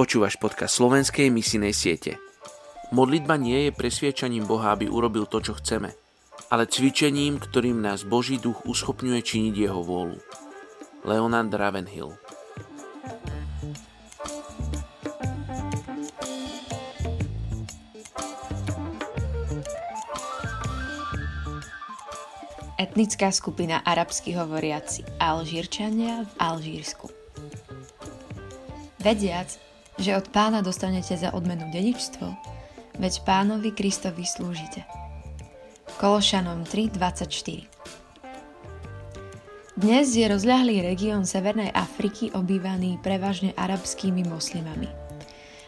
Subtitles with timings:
[0.00, 2.16] Počúvaš podcast slovenskej misijnej siete.
[2.88, 5.92] Modlitba nie je presviečaním Boha, aby urobil to, čo chceme,
[6.48, 10.16] ale cvičením, ktorým nás Boží duch uschopňuje činiť jeho vôľu.
[11.04, 12.16] Leonard Ravenhill
[22.80, 27.12] Etnická skupina arabsky hovoriaci Alžírčania v Alžírsku.
[29.04, 29.60] Vediac,
[30.00, 32.32] že od pána dostanete za odmenu dedičstvo,
[32.96, 34.88] veď pánovi Kristovi slúžite.
[36.00, 37.68] Kološanom 3.24
[39.76, 44.88] Dnes je rozľahlý región Severnej Afriky obývaný prevažne arabskými moslimami.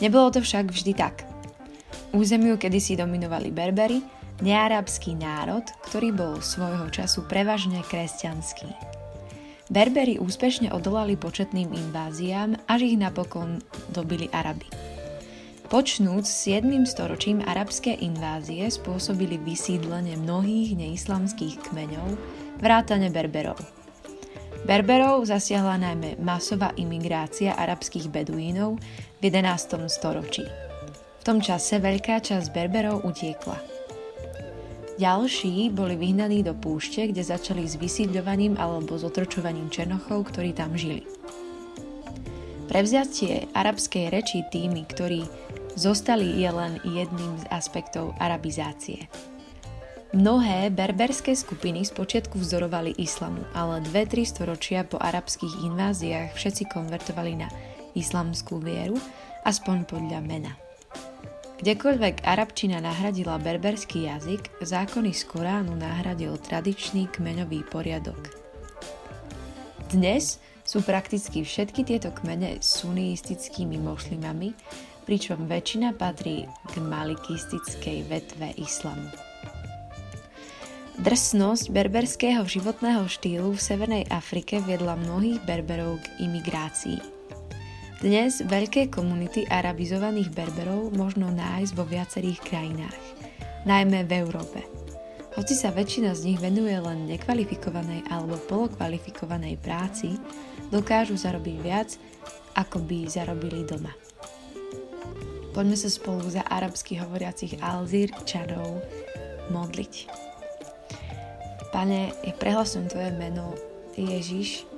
[0.00, 1.28] Nebolo to však vždy tak.
[2.16, 4.00] Územiu kedysi dominovali Berbery,
[4.40, 9.03] nearabský národ, ktorý bol svojho času prevažne kresťanský.
[9.72, 13.64] Berberi úspešne odolali početným inváziám, až ich napokon
[13.96, 14.68] dobili Araby.
[15.72, 16.84] Počnúc 7.
[16.84, 22.20] storočím arabské invázie spôsobili vysídlenie mnohých neislamských kmeňov,
[22.60, 23.56] vrátane Berberov.
[24.68, 28.76] Berberov zasiahla najmä masová imigrácia arabských beduínov
[29.24, 29.80] v 11.
[29.88, 30.44] storočí.
[31.20, 33.56] V tom čase veľká časť Berberov utiekla–
[34.96, 40.74] ďalší boli vyhnaní do púšte, kde začali s vysídľovaním alebo s otročovaním černochov, ktorí tam
[40.74, 41.02] žili.
[42.70, 45.22] Prevziatie arabskej reči tými, ktorí
[45.76, 49.10] zostali, je len jedným z aspektov arabizácie.
[50.14, 57.34] Mnohé berberské skupiny spočiatku vzorovali islamu, ale dve, tri storočia po arabských inváziách všetci konvertovali
[57.34, 57.50] na
[57.98, 58.94] islamskú vieru,
[59.42, 60.63] aspoň podľa mena.
[61.64, 68.20] Kdekoľvek arabčina nahradila berberský jazyk, zákony z Koránu nahradil tradičný kmeňový poriadok.
[69.88, 74.52] Dnes sú prakticky všetky tieto kmene suniistickými moslimami,
[75.08, 79.08] pričom väčšina patrí k malikistickej vetve islamu.
[81.00, 87.13] Drsnosť berberského životného štýlu v Severnej Afrike viedla mnohých berberov k imigrácii.
[88.04, 93.00] Dnes veľké komunity arabizovaných Berberov možno nájsť vo viacerých krajinách,
[93.64, 94.60] najmä v Európe.
[95.40, 100.20] Hoci sa väčšina z nich venuje len nekvalifikovanej alebo polokvalifikovanej práci,
[100.68, 101.96] dokážu zarobiť viac,
[102.52, 103.96] ako by zarobili doma.
[105.56, 108.84] Poďme sa spolu za arabsky hovoriacich Alzírčanov
[109.48, 110.12] modliť.
[111.72, 113.56] Pane, ja prehlasujem Tvoje meno
[113.96, 114.68] Ježiš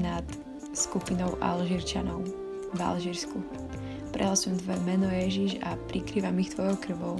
[0.00, 0.24] nad
[0.72, 3.38] skupinou Alžírčanov v Alžírsku.
[4.10, 7.16] Prehlasujem Tvoje meno Ježiš a prikrývam ich Tvojou krvou.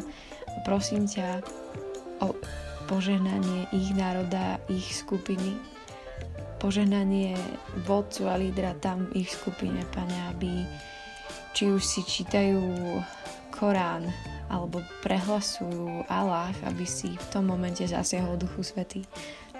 [0.67, 1.43] Prosím ťa
[2.21, 2.35] o
[2.91, 5.55] požehnanie ich národa, ich skupiny,
[6.59, 7.39] požehnanie
[7.87, 10.67] vodcu a lídra tam ich skupine, Pane, aby
[11.55, 12.61] či už si čítajú
[13.55, 14.11] Korán
[14.51, 19.07] alebo prehlasujú Allah, aby si v tom momente zasiahol Duchu Svety,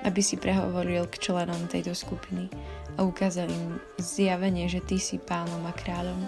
[0.03, 2.51] aby si prehovoril k členom tejto skupiny
[3.01, 6.21] a ukázal im zjavenie, že Ty si pánom a kráľom.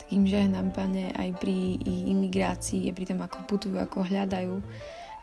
[0.00, 4.56] Takým žehnám, Pane, aj pri ich imigrácii, pri tom, ako putujú, ako hľadajú,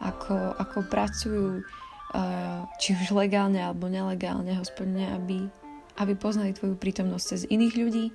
[0.05, 1.65] ako, ako pracujú,
[2.13, 5.49] eh, či už legálne alebo nelegálne, hospodine, aby,
[5.97, 8.05] aby poznali Tvoju prítomnosť cez iných ľudí,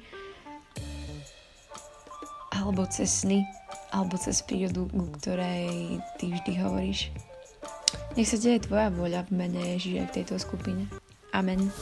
[2.54, 3.42] alebo cez sny,
[3.90, 7.10] alebo cez prírodu, ku ktorej Ty vždy hovoríš.
[8.14, 10.86] Nech sa deje Tvoja vôľa v mene Ježiša v tejto skupine.
[11.32, 11.72] Amen.